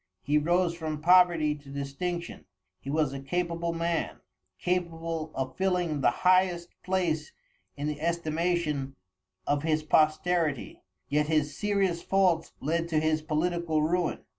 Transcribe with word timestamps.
He 0.23 0.39
rose 0.39 0.73
from 0.73 0.99
poverty 1.03 1.53
to 1.53 1.69
distinction; 1.69 2.45
he 2.79 2.89
was 2.89 3.13
a 3.13 3.19
capable 3.19 3.71
man, 3.71 4.19
capable 4.57 5.31
of 5.35 5.55
filling 5.57 6.01
the 6.01 6.09
highest 6.25 6.69
place 6.81 7.31
in 7.77 7.85
the 7.85 8.01
estimation 8.01 8.95
of 9.45 9.61
his 9.61 9.83
posterity, 9.83 10.81
yet 11.07 11.27
his 11.27 11.55
serious 11.55 12.01
faults 12.01 12.51
led 12.59 12.87
to 12.89 12.99
his 12.99 13.21
political 13.21 13.83
ruin. 13.83 14.25